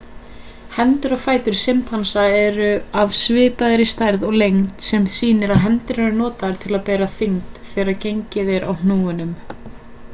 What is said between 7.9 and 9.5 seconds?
gengið er á hnúunum